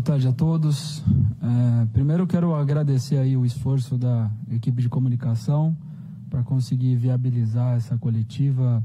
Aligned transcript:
Boa 0.00 0.12
tarde 0.12 0.28
a 0.28 0.32
todos. 0.32 1.04
É, 1.42 1.86
primeiro 1.92 2.26
quero 2.26 2.54
agradecer 2.54 3.18
aí 3.18 3.36
o 3.36 3.44
esforço 3.44 3.98
da 3.98 4.30
equipe 4.50 4.80
de 4.80 4.88
comunicação 4.88 5.76
para 6.30 6.42
conseguir 6.42 6.96
viabilizar 6.96 7.76
essa 7.76 7.98
coletiva. 7.98 8.82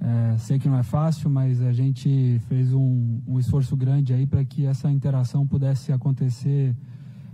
É, 0.00 0.36
sei 0.38 0.58
que 0.58 0.68
não 0.68 0.76
é 0.76 0.82
fácil, 0.82 1.30
mas 1.30 1.62
a 1.62 1.72
gente 1.72 2.40
fez 2.48 2.72
um, 2.72 3.20
um 3.28 3.38
esforço 3.38 3.76
grande 3.76 4.12
aí 4.12 4.26
para 4.26 4.44
que 4.44 4.66
essa 4.66 4.90
interação 4.90 5.46
pudesse 5.46 5.92
acontecer, 5.92 6.74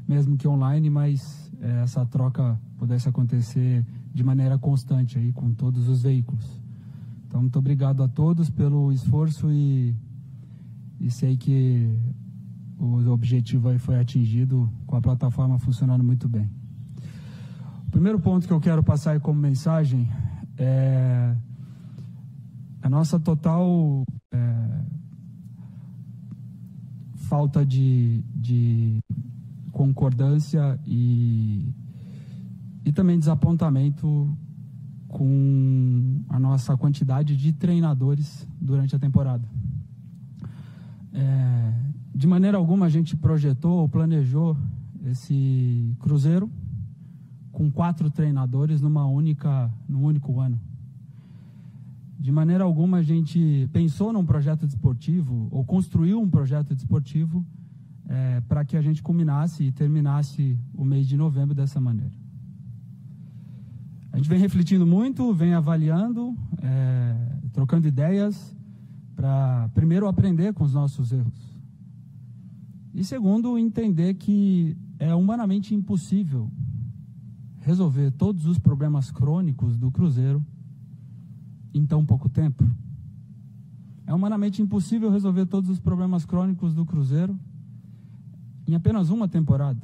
mesmo 0.07 0.37
que 0.37 0.47
online, 0.47 0.91
mas 0.91 1.51
é, 1.59 1.81
essa 1.83 2.05
troca 2.05 2.61
pudesse 2.77 3.09
acontecer 3.09 3.83
de 4.13 4.23
maneira 4.23 4.59
constante 4.59 5.17
aí 5.17 5.33
com 5.33 5.55
todos 5.55 5.89
os 5.89 6.03
veículos. 6.03 6.45
Então, 7.27 7.41
muito 7.41 7.59
obrigado 7.59 8.03
a 8.03 8.09
todos 8.09 8.51
pelo 8.51 8.93
esforço 8.93 9.51
e, 9.51 9.97
e 11.01 11.11
sei 11.11 11.39
que 11.39 11.99
o 12.81 13.11
objetivo 13.11 13.69
aí 13.69 13.79
foi 13.79 14.01
atingido 14.01 14.73
com 14.87 14.97
a 14.97 15.01
plataforma 15.01 15.59
funcionando 15.59 16.03
muito 16.03 16.29
bem. 16.29 16.51
O 17.87 17.91
primeiro 17.91 18.19
ponto 18.19 18.47
que 18.47 18.53
eu 18.53 18.61
quero 18.61 18.83
passar 18.83 19.13
aí 19.13 19.21
como 19.21 19.39
mensagem 19.39 20.09
é 20.57 21.37
a 22.83 22.89
nossa 22.89 23.21
total 23.21 24.05
é, 24.33 24.81
falta 27.15 27.67
de, 27.67 28.25
de 28.35 29.05
concordância 29.73 30.81
e, 30.87 31.75
e 32.85 32.93
também 32.93 33.19
desapontamento 33.19 34.35
com 35.09 36.23
a 36.29 36.39
nossa 36.39 36.77
quantidade 36.77 37.37
de 37.37 37.53
treinadores 37.53 38.47
durante 38.61 38.97
a 38.97 38.99
temporada. 38.99 39.47
É, 41.13 41.90
de 42.21 42.27
maneira 42.27 42.59
alguma 42.59 42.85
a 42.85 42.89
gente 42.91 43.17
projetou 43.17 43.79
ou 43.79 43.89
planejou 43.89 44.55
esse 45.07 45.97
cruzeiro 46.01 46.51
com 47.51 47.71
quatro 47.71 48.11
treinadores 48.11 48.83
numa 48.83 49.07
única, 49.07 49.73
num 49.89 50.05
único 50.05 50.39
ano. 50.39 50.61
De 52.19 52.31
maneira 52.31 52.63
alguma 52.63 52.99
a 52.99 53.03
gente 53.03 53.67
pensou 53.73 54.13
num 54.13 54.27
projeto 54.27 54.67
desportivo 54.67 55.49
ou 55.51 55.65
construiu 55.65 56.21
um 56.21 56.29
projeto 56.29 56.75
desportivo 56.75 57.43
é, 58.07 58.43
para 58.43 58.67
que 58.67 58.77
a 58.77 58.83
gente 58.83 59.03
culminasse 59.03 59.65
e 59.65 59.73
terminasse 59.73 60.59
o 60.75 60.85
mês 60.85 61.09
de 61.09 61.17
novembro 61.17 61.55
dessa 61.55 61.81
maneira. 61.81 62.13
A 64.13 64.19
gente 64.19 64.29
vem 64.29 64.39
refletindo 64.39 64.87
muito, 64.87 65.33
vem 65.33 65.55
avaliando, 65.55 66.37
é, 66.63 67.17
trocando 67.51 67.89
ideias 67.89 68.55
para 69.17 69.71
primeiro 69.73 70.07
aprender 70.07 70.53
com 70.53 70.65
os 70.65 70.75
nossos 70.75 71.13
erros 71.13 71.50
e 72.93 73.05
segundo, 73.05 73.57
entender 73.57 74.15
que 74.15 74.77
é 74.99 75.15
humanamente 75.15 75.75
impossível 75.75 76.51
resolver 77.61 78.11
todos 78.13 78.47
os 78.47 78.59
problemas 78.59 79.11
crônicos 79.11 79.77
do 79.77 79.91
Cruzeiro 79.91 80.45
em 81.73 81.87
tão 81.87 82.05
pouco 82.05 82.29
tempo. 82.29 82.65
É 84.07 84.15
humanamente 84.15 84.61
impossível 84.61 85.11
resolver 85.11 85.47
todos 85.47 85.71
os 85.71 85.79
problemas 85.79 86.25
crônicos 86.25 86.75
do 86.75 86.85
Cruzeiro 86.85 87.39
em 88.67 88.75
apenas 88.75 89.09
uma 89.11 89.29
temporada 89.29 89.81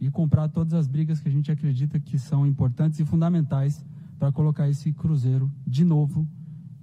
e 0.00 0.10
comprar 0.10 0.48
todas 0.48 0.72
as 0.72 0.88
brigas 0.88 1.20
que 1.20 1.28
a 1.28 1.32
gente 1.32 1.52
acredita 1.52 2.00
que 2.00 2.18
são 2.18 2.46
importantes 2.46 2.98
e 2.98 3.04
fundamentais 3.04 3.84
para 4.18 4.32
colocar 4.32 4.68
esse 4.68 4.92
Cruzeiro 4.92 5.50
de 5.66 5.84
novo 5.84 6.26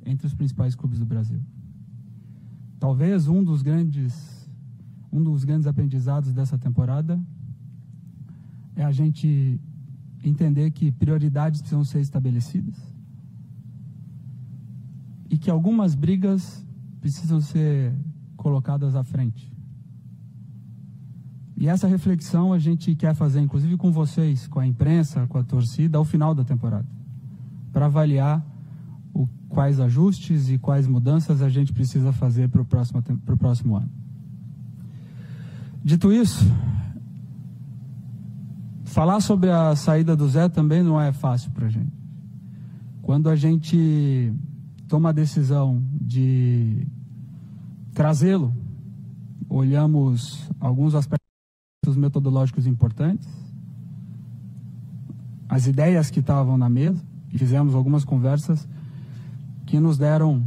entre 0.06 0.26
os 0.26 0.34
principais 0.34 0.76
clubes 0.76 1.00
do 1.00 1.06
Brasil. 1.06 1.42
Talvez 2.80 3.28
um 3.28 3.44
dos 3.44 3.62
grandes 3.62 4.37
um 5.18 5.24
dos 5.24 5.44
grandes 5.44 5.66
aprendizados 5.66 6.32
dessa 6.32 6.58
temporada 6.58 7.20
é 8.76 8.84
a 8.84 8.92
gente 8.92 9.60
entender 10.24 10.70
que 10.72 10.92
prioridades 10.92 11.60
precisam 11.62 11.84
ser 11.84 12.02
estabelecidas 12.02 12.76
e 15.30 15.38
que 15.38 15.50
algumas 15.50 15.96
brigas 15.96 16.66
precisam 17.02 17.42
ser 17.42 17.94
colocadas 18.36 18.96
à 18.96 19.04
frente. 19.04 19.52
E 21.56 21.68
essa 21.68 21.88
reflexão 21.88 22.54
a 22.54 22.60
gente 22.60 22.94
quer 22.96 23.16
fazer, 23.16 23.42
inclusive 23.42 23.76
com 23.78 23.92
vocês, 23.92 24.48
com 24.48 24.60
a 24.60 24.68
imprensa, 24.68 25.26
com 25.26 25.40
a 25.40 25.44
torcida, 25.44 25.98
ao 25.98 26.06
final 26.06 26.36
da 26.36 26.44
temporada, 26.44 26.88
para 27.74 27.88
avaliar 27.88 28.46
o, 29.12 29.28
quais 29.50 29.80
ajustes 29.80 30.50
e 30.50 30.60
quais 30.60 30.86
mudanças 30.86 31.42
a 31.42 31.50
gente 31.50 31.74
precisa 31.74 32.14
fazer 32.14 32.48
para 32.50 32.62
o 32.62 32.66
próximo, 32.66 33.02
próximo 33.40 33.76
ano. 33.76 33.90
Dito 35.88 36.12
isso, 36.12 36.44
falar 38.84 39.22
sobre 39.22 39.50
a 39.50 39.74
saída 39.74 40.18
do 40.18 40.28
Zé 40.28 40.50
também 40.50 40.84
não 40.84 41.00
é 41.00 41.14
fácil 41.14 41.50
para 41.52 41.68
a 41.68 41.70
gente. 41.70 41.94
Quando 43.02 43.30
a 43.30 43.38
gente 43.38 44.34
toma 44.86 45.08
a 45.08 45.12
decisão 45.14 45.82
de 45.94 46.86
trazê-lo, 47.94 48.54
olhamos 49.48 50.52
alguns 50.60 50.94
aspectos 50.94 51.96
metodológicos 51.96 52.68
importantes, 52.68 53.30
as 55.48 55.68
ideias 55.68 56.10
que 56.10 56.20
estavam 56.20 56.58
na 56.58 56.68
mesa, 56.68 57.02
e 57.32 57.38
fizemos 57.38 57.74
algumas 57.74 58.04
conversas 58.04 58.68
que 59.66 59.80
nos 59.80 59.98
deram 59.98 60.46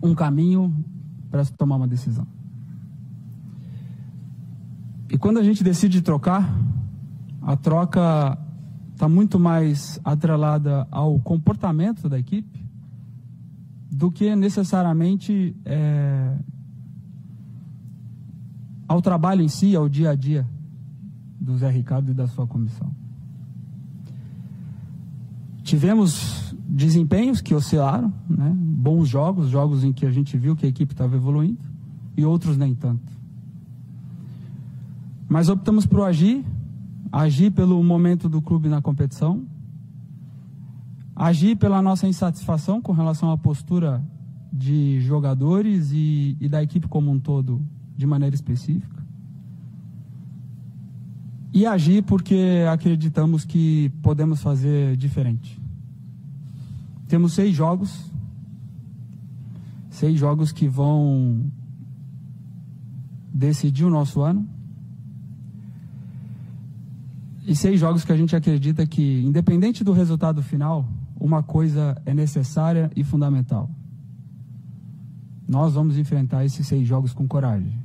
um 0.00 0.14
caminho 0.14 0.72
para 1.28 1.44
tomar 1.44 1.74
uma 1.74 1.88
decisão. 1.88 2.43
E 5.08 5.18
quando 5.18 5.38
a 5.38 5.42
gente 5.42 5.62
decide 5.62 6.00
trocar, 6.00 6.54
a 7.42 7.56
troca 7.56 8.38
está 8.92 9.08
muito 9.08 9.38
mais 9.38 10.00
atrelada 10.04 10.86
ao 10.90 11.18
comportamento 11.18 12.08
da 12.08 12.18
equipe 12.18 12.64
do 13.90 14.10
que 14.10 14.34
necessariamente 14.34 15.54
é, 15.64 16.36
ao 18.88 19.00
trabalho 19.00 19.42
em 19.42 19.48
si, 19.48 19.76
ao 19.76 19.88
dia 19.88 20.10
a 20.10 20.14
dia 20.14 20.46
do 21.40 21.56
Zé 21.56 21.70
Ricardo 21.70 22.10
e 22.10 22.14
da 22.14 22.26
sua 22.26 22.46
comissão. 22.46 22.90
Tivemos 25.62 26.54
desempenhos 26.68 27.40
que 27.40 27.54
oscilaram, 27.54 28.12
né? 28.28 28.52
bons 28.56 29.08
jogos, 29.08 29.48
jogos 29.48 29.84
em 29.84 29.92
que 29.92 30.04
a 30.04 30.10
gente 30.10 30.36
viu 30.36 30.56
que 30.56 30.66
a 30.66 30.68
equipe 30.68 30.92
estava 30.92 31.14
evoluindo, 31.14 31.62
e 32.16 32.24
outros 32.24 32.56
nem 32.56 32.74
tanto. 32.74 33.12
Mas 35.34 35.48
optamos 35.48 35.84
por 35.84 36.02
agir, 36.02 36.46
agir 37.10 37.50
pelo 37.50 37.82
momento 37.82 38.28
do 38.28 38.40
clube 38.40 38.68
na 38.68 38.80
competição, 38.80 39.44
agir 41.16 41.56
pela 41.56 41.82
nossa 41.82 42.06
insatisfação 42.06 42.80
com 42.80 42.92
relação 42.92 43.32
à 43.32 43.36
postura 43.36 44.00
de 44.52 45.00
jogadores 45.00 45.90
e, 45.90 46.36
e 46.40 46.48
da 46.48 46.62
equipe 46.62 46.86
como 46.86 47.10
um 47.10 47.18
todo, 47.18 47.60
de 47.96 48.06
maneira 48.06 48.32
específica. 48.32 49.04
E 51.52 51.66
agir 51.66 52.04
porque 52.04 52.64
acreditamos 52.72 53.44
que 53.44 53.90
podemos 54.04 54.40
fazer 54.40 54.96
diferente. 54.96 55.60
Temos 57.08 57.32
seis 57.32 57.52
jogos, 57.56 58.08
seis 59.90 60.16
jogos 60.16 60.52
que 60.52 60.68
vão 60.68 61.44
decidir 63.32 63.84
o 63.84 63.90
nosso 63.90 64.20
ano 64.20 64.54
e 67.46 67.54
seis 67.54 67.78
jogos 67.78 68.04
que 68.04 68.12
a 68.12 68.16
gente 68.16 68.34
acredita 68.34 68.86
que, 68.86 69.22
independente 69.22 69.84
do 69.84 69.92
resultado 69.92 70.42
final, 70.42 70.88
uma 71.20 71.42
coisa 71.42 72.00
é 72.06 72.14
necessária 72.14 72.90
e 72.96 73.04
fundamental. 73.04 73.70
Nós 75.46 75.74
vamos 75.74 75.98
enfrentar 75.98 76.44
esses 76.44 76.66
seis 76.66 76.88
jogos 76.88 77.12
com 77.12 77.28
coragem. 77.28 77.78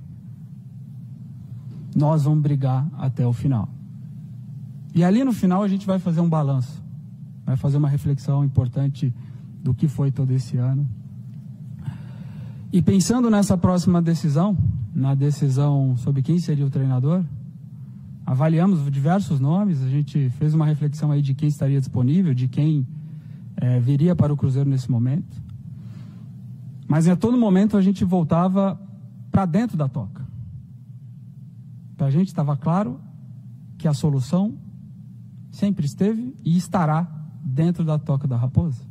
Nós 1.95 2.23
vamos 2.23 2.41
brigar 2.41 2.87
até 2.97 3.27
o 3.27 3.33
final. 3.33 3.67
E 4.95 5.03
ali 5.03 5.23
no 5.23 5.33
final 5.33 5.61
a 5.61 5.67
gente 5.67 5.85
vai 5.85 5.99
fazer 5.99 6.21
um 6.21 6.29
balanço, 6.29 6.81
vai 7.45 7.57
fazer 7.57 7.77
uma 7.77 7.89
reflexão 7.89 8.43
importante 8.43 9.13
do 9.61 9.73
que 9.73 9.87
foi 9.87 10.09
todo 10.09 10.31
esse 10.31 10.57
ano. 10.57 10.87
E 12.71 12.81
pensando 12.81 13.29
nessa 13.29 13.57
próxima 13.57 14.01
decisão, 14.01 14.57
na 14.93 15.15
decisão 15.15 15.97
sobre 15.97 16.21
quem 16.21 16.39
seria 16.39 16.65
o 16.65 16.69
treinador, 16.69 17.23
avaliamos 18.29 18.91
diversos 18.91 19.39
nomes, 19.39 19.81
a 19.81 19.89
gente 19.89 20.29
fez 20.29 20.53
uma 20.53 20.63
reflexão 20.63 21.09
aí 21.09 21.19
de 21.19 21.33
quem 21.33 21.49
estaria 21.49 21.79
disponível, 21.79 22.31
de 22.31 22.47
quem 22.47 22.85
é, 23.57 23.79
viria 23.79 24.15
para 24.15 24.31
o 24.31 24.37
Cruzeiro 24.37 24.69
nesse 24.69 24.89
momento. 24.91 25.35
Mas 26.87 27.07
a 27.07 27.15
todo 27.15 27.35
momento 27.35 27.75
a 27.75 27.81
gente 27.81 28.05
voltava 28.05 28.79
para 29.31 29.47
dentro 29.47 29.75
da 29.75 29.87
toca. 29.87 30.23
Para 31.97 32.05
a 32.05 32.11
gente 32.11 32.27
estava 32.27 32.55
claro 32.55 32.99
que 33.79 33.87
a 33.87 33.95
solução 33.95 34.53
sempre 35.49 35.87
esteve 35.87 36.35
e 36.45 36.55
estará 36.55 37.07
dentro 37.43 37.83
da 37.83 37.97
toca 37.97 38.27
da 38.27 38.37
raposa. 38.37 38.83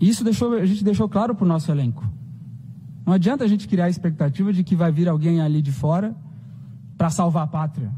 Isso 0.00 0.24
deixou, 0.24 0.54
a 0.54 0.66
gente 0.66 0.82
deixou 0.82 1.08
claro 1.08 1.36
para 1.36 1.44
o 1.44 1.48
nosso 1.48 1.70
elenco. 1.70 2.04
Não 3.06 3.12
adianta 3.12 3.44
a 3.44 3.48
gente 3.48 3.68
criar 3.68 3.84
a 3.84 3.90
expectativa 3.90 4.52
de 4.52 4.64
que 4.64 4.74
vai 4.74 4.90
vir 4.90 5.08
alguém 5.08 5.40
ali 5.40 5.62
de 5.62 5.70
fora 5.70 6.16
para 6.96 7.10
salvar 7.10 7.44
a 7.44 7.46
pátria, 7.46 7.90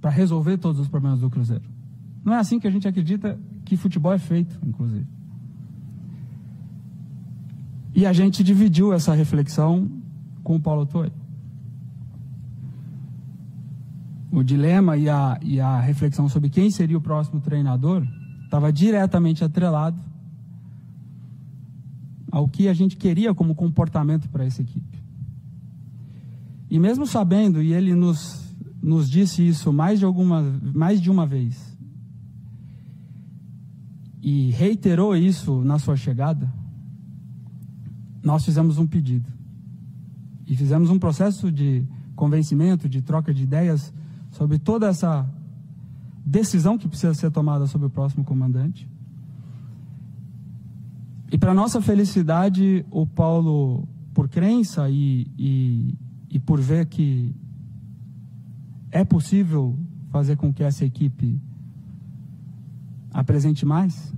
para 0.00 0.10
resolver 0.10 0.58
todos 0.58 0.80
os 0.80 0.88
problemas 0.88 1.20
do 1.20 1.30
Cruzeiro. 1.30 1.64
Não 2.24 2.34
é 2.34 2.38
assim 2.38 2.58
que 2.58 2.66
a 2.66 2.70
gente 2.70 2.86
acredita 2.86 3.38
que 3.64 3.76
futebol 3.76 4.12
é 4.12 4.18
feito, 4.18 4.58
inclusive. 4.66 5.06
E 7.94 8.06
a 8.06 8.12
gente 8.12 8.44
dividiu 8.44 8.92
essa 8.92 9.14
reflexão 9.14 9.90
com 10.42 10.56
o 10.56 10.60
Paulo 10.60 10.86
Torre. 10.86 11.12
O 14.30 14.44
dilema 14.44 14.96
e 14.96 15.08
a, 15.08 15.38
e 15.42 15.60
a 15.60 15.80
reflexão 15.80 16.28
sobre 16.28 16.48
quem 16.48 16.70
seria 16.70 16.96
o 16.96 17.00
próximo 17.00 17.40
treinador 17.40 18.06
estava 18.44 18.72
diretamente 18.72 19.42
atrelado 19.42 20.00
ao 22.30 22.48
que 22.48 22.68
a 22.68 22.74
gente 22.74 22.96
queria 22.96 23.34
como 23.34 23.54
comportamento 23.54 24.28
para 24.28 24.44
essa 24.44 24.62
equipe. 24.62 24.99
E 26.70 26.78
mesmo 26.78 27.06
sabendo, 27.06 27.60
e 27.60 27.72
ele 27.72 27.94
nos, 27.94 28.54
nos 28.80 29.10
disse 29.10 29.46
isso 29.46 29.72
mais 29.72 29.98
de, 29.98 30.04
alguma, 30.04 30.42
mais 30.72 31.00
de 31.00 31.10
uma 31.10 31.26
vez, 31.26 31.76
e 34.22 34.50
reiterou 34.50 35.16
isso 35.16 35.62
na 35.62 35.78
sua 35.78 35.96
chegada, 35.96 36.52
nós 38.22 38.44
fizemos 38.44 38.78
um 38.78 38.86
pedido. 38.86 39.28
E 40.46 40.54
fizemos 40.54 40.90
um 40.90 40.98
processo 40.98 41.50
de 41.50 41.84
convencimento, 42.14 42.88
de 42.88 43.00
troca 43.00 43.32
de 43.32 43.42
ideias 43.42 43.92
sobre 44.30 44.58
toda 44.58 44.88
essa 44.88 45.28
decisão 46.24 46.78
que 46.78 46.86
precisa 46.86 47.14
ser 47.14 47.30
tomada 47.30 47.66
sobre 47.66 47.86
o 47.86 47.90
próximo 47.90 48.24
comandante. 48.24 48.88
E 51.32 51.38
para 51.38 51.54
nossa 51.54 51.80
felicidade, 51.80 52.84
o 52.90 53.06
Paulo, 53.06 53.88
por 54.12 54.28
crença 54.28 54.90
e, 54.90 55.26
e, 55.38 55.94
e 56.30 56.38
por 56.38 56.60
ver 56.60 56.86
que 56.86 57.34
é 58.90 59.04
possível 59.04 59.76
fazer 60.10 60.36
com 60.36 60.52
que 60.52 60.62
essa 60.62 60.84
equipe 60.84 61.40
apresente 63.12 63.66
mais, 63.66 64.14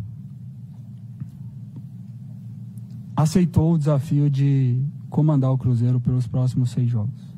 aceitou 3.16 3.74
o 3.74 3.78
desafio 3.78 4.28
de 4.30 4.82
comandar 5.08 5.50
o 5.50 5.58
Cruzeiro 5.58 6.00
pelos 6.00 6.26
próximos 6.26 6.70
seis 6.70 6.88
jogos. 6.88 7.32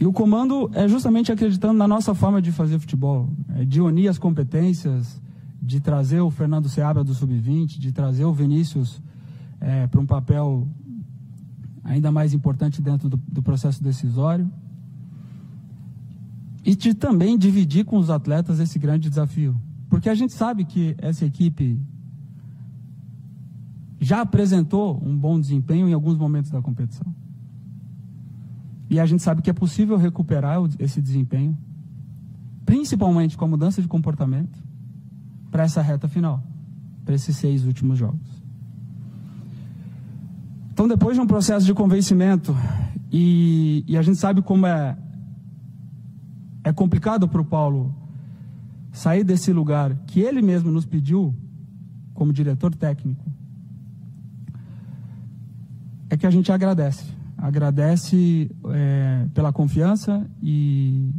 E 0.00 0.06
o 0.06 0.12
comando 0.12 0.70
é 0.74 0.88
justamente 0.88 1.30
acreditando 1.30 1.74
na 1.74 1.86
nossa 1.86 2.14
forma 2.14 2.42
de 2.42 2.50
fazer 2.50 2.78
futebol, 2.78 3.28
é 3.54 3.64
de 3.64 3.80
unir 3.80 4.08
as 4.08 4.18
competências, 4.18 5.20
de 5.62 5.78
trazer 5.78 6.20
o 6.20 6.30
Fernando 6.30 6.68
Seabra 6.68 7.04
do 7.04 7.14
Sub-20, 7.14 7.78
de 7.78 7.92
trazer 7.92 8.24
o 8.24 8.32
Vinícius 8.32 9.00
é, 9.60 9.86
para 9.86 10.00
um 10.00 10.06
papel 10.06 10.66
ainda 11.84 12.12
mais 12.12 12.32
importante 12.32 12.80
dentro 12.80 13.08
do, 13.08 13.16
do 13.16 13.42
processo 13.42 13.82
decisório. 13.82 14.50
E 16.64 16.76
de 16.76 16.94
também 16.94 17.36
dividir 17.36 17.84
com 17.84 17.96
os 17.96 18.08
atletas 18.08 18.60
esse 18.60 18.78
grande 18.78 19.08
desafio. 19.08 19.60
Porque 19.88 20.08
a 20.08 20.14
gente 20.14 20.32
sabe 20.32 20.64
que 20.64 20.94
essa 20.98 21.24
equipe 21.24 21.80
já 24.00 24.20
apresentou 24.20 25.00
um 25.04 25.16
bom 25.16 25.38
desempenho 25.38 25.88
em 25.88 25.92
alguns 25.92 26.16
momentos 26.16 26.50
da 26.50 26.60
competição. 26.60 27.14
E 28.90 28.98
a 28.98 29.06
gente 29.06 29.22
sabe 29.22 29.42
que 29.42 29.48
é 29.48 29.52
possível 29.52 29.96
recuperar 29.96 30.58
esse 30.78 31.00
desempenho, 31.00 31.56
principalmente 32.66 33.36
com 33.36 33.44
a 33.44 33.48
mudança 33.48 33.80
de 33.80 33.88
comportamento, 33.88 34.62
para 35.50 35.62
essa 35.62 35.80
reta 35.80 36.08
final, 36.08 36.42
para 37.04 37.14
esses 37.14 37.36
seis 37.36 37.64
últimos 37.64 37.98
jogos. 37.98 38.41
Então, 40.82 40.88
depois 40.88 41.14
de 41.14 41.22
um 41.22 41.28
processo 41.28 41.64
de 41.64 41.72
convencimento, 41.72 42.56
e, 43.12 43.84
e 43.86 43.96
a 43.96 44.02
gente 44.02 44.18
sabe 44.18 44.42
como 44.42 44.66
é, 44.66 44.98
é 46.64 46.72
complicado 46.72 47.28
para 47.28 47.40
o 47.40 47.44
Paulo 47.44 47.94
sair 48.90 49.22
desse 49.22 49.52
lugar 49.52 49.94
que 50.08 50.18
ele 50.18 50.42
mesmo 50.42 50.72
nos 50.72 50.84
pediu, 50.84 51.32
como 52.12 52.32
diretor 52.32 52.74
técnico, 52.74 53.24
é 56.10 56.16
que 56.16 56.26
a 56.26 56.30
gente 56.32 56.50
agradece. 56.50 57.04
Agradece 57.38 58.50
é, 58.70 59.28
pela 59.32 59.52
confiança 59.52 60.28
e, 60.42 61.14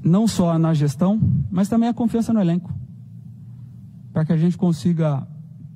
não 0.00 0.28
só 0.28 0.56
na 0.60 0.72
gestão, 0.72 1.20
mas 1.50 1.68
também 1.68 1.88
a 1.88 1.92
confiança 1.92 2.32
no 2.32 2.38
elenco. 2.38 2.72
Para 4.12 4.24
que 4.24 4.32
a 4.32 4.36
gente 4.36 4.56
consiga 4.56 5.26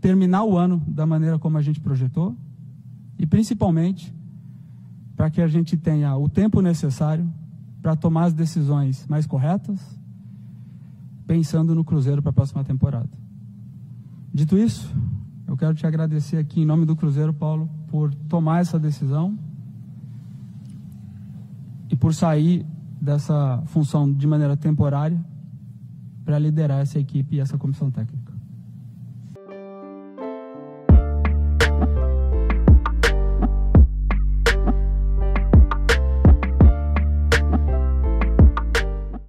terminar 0.06 0.44
o 0.44 0.56
ano 0.56 0.81
da 0.87 1.05
maneira 1.05 1.37
como 1.37 1.58
a 1.58 1.61
gente 1.61 1.81
projetou 1.81 2.37
e 3.19 3.26
principalmente 3.26 4.14
para 5.17 5.29
que 5.29 5.41
a 5.41 5.49
gente 5.49 5.76
tenha 5.76 6.17
o 6.17 6.29
tempo 6.29 6.61
necessário 6.61 7.29
para 7.82 7.97
tomar 7.97 8.26
as 8.26 8.32
decisões 8.32 9.05
mais 9.08 9.26
corretas, 9.26 9.81
pensando 11.26 11.75
no 11.75 11.82
Cruzeiro 11.82 12.23
para 12.23 12.31
a 12.31 12.32
próxima 12.32 12.62
temporada. 12.62 13.11
Dito 14.32 14.56
isso, 14.56 14.94
eu 15.44 15.56
quero 15.56 15.75
te 15.75 15.85
agradecer 15.85 16.37
aqui 16.37 16.61
em 16.61 16.64
nome 16.64 16.87
do 16.87 16.94
Cruzeiro, 16.94 17.32
Paulo, 17.35 17.69
por 17.88 18.14
tomar 18.14 18.61
essa 18.61 18.79
decisão 18.79 19.37
e 21.91 21.97
por 21.97 22.14
sair 22.14 22.64
dessa 23.02 23.61
função 23.67 24.12
de 24.12 24.25
maneira 24.25 24.56
temporária 24.56 25.19
para 26.25 26.38
liderar 26.38 26.79
essa 26.79 26.97
equipe 26.97 27.35
e 27.35 27.41
essa 27.41 27.59
comissão 27.59 27.91
técnica. 27.91 28.36